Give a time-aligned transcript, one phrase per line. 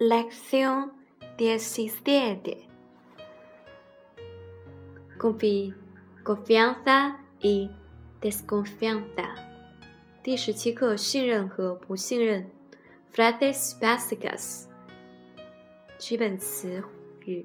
[0.00, 0.92] Lección
[1.36, 2.68] diecisiete.
[5.18, 5.74] Confi,
[6.22, 7.68] confianza y
[8.20, 9.34] desconfianza.
[10.22, 12.48] 第十七课，信任和不信任。
[13.12, 14.66] Frases básicas.
[15.98, 16.80] 基本词
[17.26, 17.44] 语。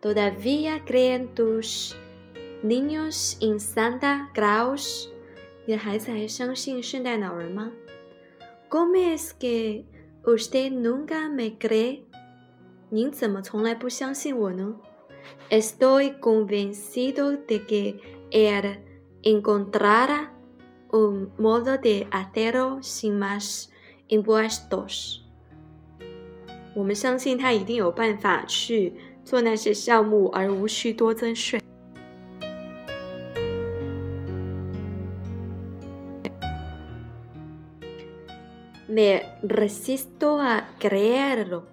[0.00, 1.96] Todavía creen tus
[2.62, 5.08] niños en Santa Claus?
[5.66, 7.72] 你的孩子还相信圣诞老人吗
[8.70, 9.84] ？Gomes que
[10.26, 12.00] Usted nunca me cree.
[12.90, 14.76] 您怎么从来不相信我呢
[15.50, 18.00] ？Estoy convencido de que
[18.30, 18.78] él
[19.22, 20.30] encontrará
[20.90, 23.66] un modo de hacerlo sin más
[24.08, 25.20] impuestos.
[26.74, 28.92] 我们相信他一定有办法去
[29.24, 31.60] 做那些项目，而无需多增税。
[38.88, 41.64] me resisto a creerlo.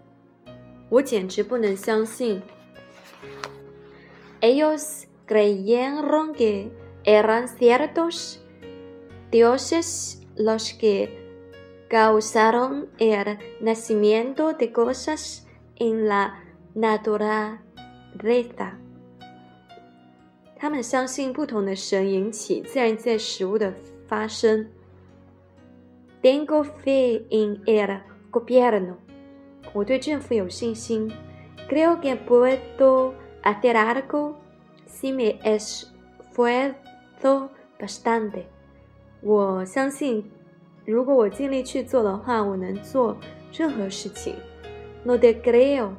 [4.42, 6.72] Ellos creyeron que
[7.04, 8.42] eran ciertos
[9.32, 11.26] dioses los que
[11.90, 16.44] causaron el nacimiento de cosas en la
[16.76, 17.64] naturaleza.
[20.58, 23.74] 他们相信不同的神引起自然界食物的
[24.08, 24.70] 发生。
[26.26, 28.98] Tengo fe en el gobierno.
[29.74, 31.12] 我对政府有信心。
[31.70, 34.34] Creo que puedo hacer algo
[34.88, 36.74] si me esfuerzo
[37.78, 38.46] bastante.
[39.22, 40.26] 我相信，
[40.84, 43.16] 如果我尽力去做的话，我能做
[43.54, 44.36] 任何事情。
[45.04, 45.90] No te creo.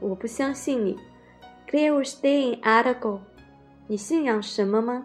[0.00, 0.96] 我不相信你。
[1.70, 3.18] Creo usted en algo.
[3.88, 5.04] 你信仰什么吗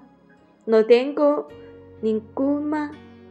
[0.64, 1.50] ？No tengo
[2.02, 2.92] ninguna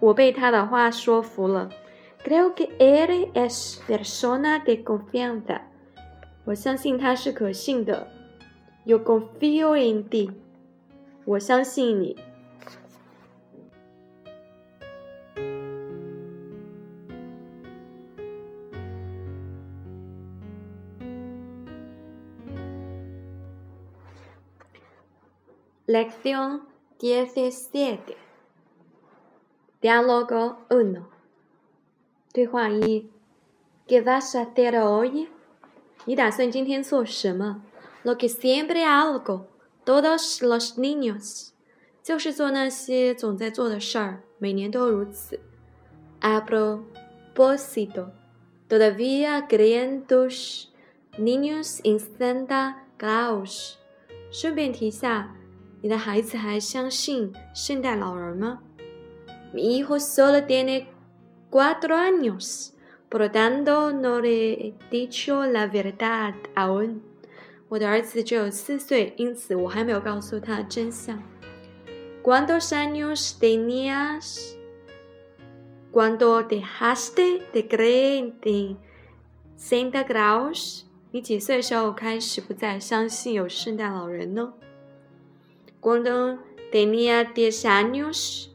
[0.00, 1.70] 我被他的话说服了。
[2.24, 5.62] Creo que él es persona de confianza。
[6.44, 8.06] 我相信他是可信的。
[8.84, 10.30] Yo confío en ti。
[11.24, 12.16] 我相信你。
[25.90, 26.66] Lección
[27.00, 27.98] dieciséis.
[29.80, 31.04] Diálogo uno.
[32.32, 33.06] 对话一
[33.86, 35.28] ，qué vas a hacer hoy？
[36.04, 37.62] 你打算今天做什么
[38.02, 39.46] ？lo que siempre h l g o
[39.84, 41.50] todos los niños
[42.02, 45.38] 就是做那些总在做的事儿，每年都如此。
[46.20, 48.08] apropósito
[48.68, 50.66] todavía creen tus
[51.16, 53.74] niños en Santa Claus？
[54.32, 55.36] 顺便提下，
[55.80, 58.62] 你的孩子还相信圣诞老人吗？
[59.52, 60.88] Mi hijo solo tiene
[61.48, 62.74] cuatro años,
[63.08, 67.02] por tanto no le he dicho la verdad aún.
[72.22, 74.58] ¿cuántos años tenías
[75.92, 78.78] cuando dejaste de creer en
[79.56, 80.06] Santa
[85.84, 86.38] cuando
[86.70, 88.54] tenía diez años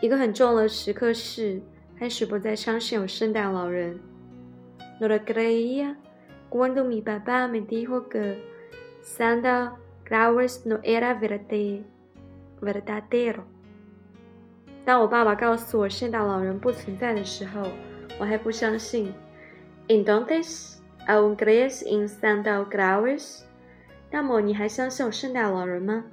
[0.00, 1.62] 一个很重要的时刻是
[1.96, 3.96] 开始不再相信有圣诞老人。
[4.98, 5.94] No la creía
[6.50, 8.42] cuando mi papá me dijo que
[9.04, 9.74] Santa
[10.04, 11.84] Claus no era verde
[12.60, 13.44] verdadero。
[14.84, 17.62] 当我爸爸告诉我圣诞老人不存在的时候，
[18.18, 19.14] 我还不相信。
[19.86, 23.40] En donde es Our grace in Santa Claus，
[24.12, 26.04] 那么你还相信圣诞老人吗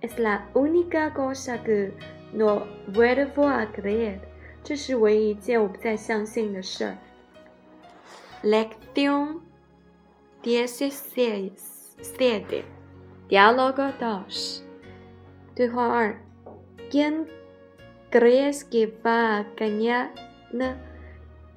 [0.00, 1.90] ？Es la única cosa que
[2.32, 4.20] no veo para creer，
[4.62, 6.96] 这是唯一一件我不再相信的事儿。
[8.44, 9.40] Lección
[10.44, 11.52] dieciséis,
[13.28, 14.60] diálogo dos，
[15.56, 16.14] 对话二.
[16.92, 17.26] ¿Quién
[18.12, 20.10] crees que va a ganar?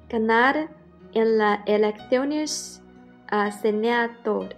[0.08, 0.68] ¿Ganar?
[1.16, 2.82] en las elecciones
[3.30, 4.54] a uh, senador.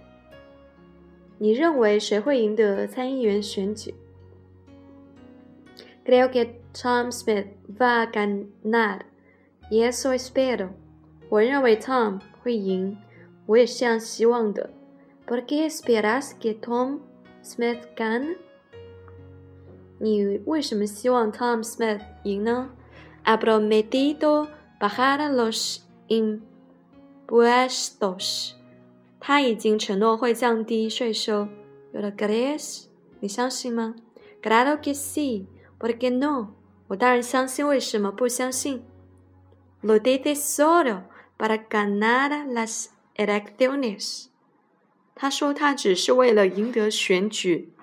[6.03, 7.47] Creo que Tom Smith
[7.81, 9.05] va a ganar,
[9.71, 10.71] y eso espero.
[11.29, 12.19] 我认为 Tom
[15.27, 16.99] ¿Por qué esperas que Tom
[17.43, 18.35] Smith gane?
[19.99, 22.71] 你为什么希望 Tom Smith 赢呢
[23.25, 26.47] ？Ha prometido bajar los impuestos.
[27.29, 28.53] Buestos，
[29.19, 31.47] 他已经承诺会降低税收。
[31.93, 32.85] Y los griegos，
[33.19, 33.93] 你相信吗
[34.41, 35.45] ？Grado que si,
[35.77, 36.55] porque no，
[36.87, 37.67] 我当然相信。
[37.67, 38.81] 为什么不相信
[39.83, 41.03] ？Lo dice solo
[41.37, 44.29] para ganar las elecciones。
[45.13, 47.73] 他说他只是为了赢得选举。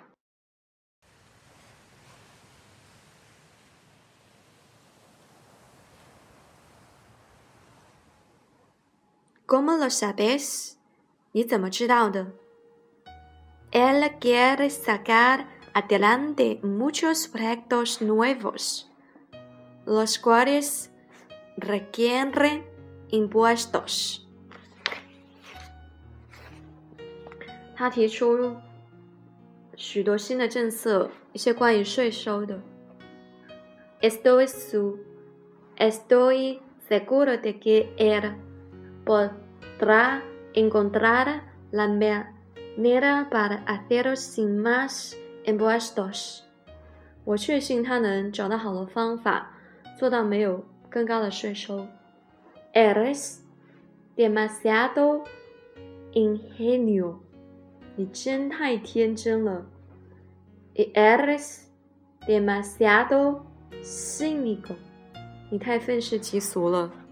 [9.47, 10.77] Como lo sabes?
[13.73, 18.91] Él quiere sacar adelante muchos proyectos nuevos,
[19.87, 20.91] los cuales
[21.57, 22.65] requieren
[23.11, 24.23] impuestos.
[27.77, 28.57] 他提出
[29.77, 32.61] 许多新的政策，一些关于税收的。
[34.03, 34.99] Estoy su,
[35.77, 38.35] estoy seguro de que él
[39.07, 40.21] podrá
[40.53, 45.15] encontrar la manera para hacerlo sin más
[45.47, 46.43] impuestos。
[47.25, 49.51] 我确信他能找到好的方法，
[49.99, 51.87] 做到没有更高的税收。
[52.73, 53.39] Eres
[54.17, 55.23] demasiado
[56.13, 57.17] ingenuo，
[57.97, 59.67] 你真太天真了。
[60.75, 61.63] Eres
[62.29, 63.41] demasiado
[63.83, 64.77] cínico，
[65.51, 67.06] 你太愤世嫉俗了。